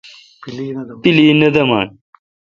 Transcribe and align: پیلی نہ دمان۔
پیلی 1.01 1.27
نہ 1.39 1.47
دمان۔ 1.55 1.87